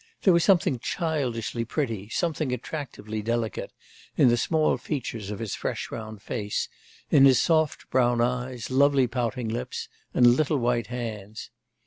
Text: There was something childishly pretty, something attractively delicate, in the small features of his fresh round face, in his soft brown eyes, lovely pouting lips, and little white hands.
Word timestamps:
There 0.23 0.33
was 0.33 0.43
something 0.43 0.79
childishly 0.79 1.63
pretty, 1.63 2.09
something 2.09 2.51
attractively 2.51 3.21
delicate, 3.21 3.71
in 4.17 4.29
the 4.29 4.35
small 4.35 4.77
features 4.77 5.29
of 5.29 5.37
his 5.37 5.53
fresh 5.53 5.91
round 5.91 6.23
face, 6.23 6.67
in 7.11 7.25
his 7.25 7.39
soft 7.39 7.87
brown 7.91 8.19
eyes, 8.19 8.71
lovely 8.71 9.05
pouting 9.05 9.49
lips, 9.49 9.89
and 10.11 10.35
little 10.35 10.57
white 10.57 10.87
hands. 10.87 11.51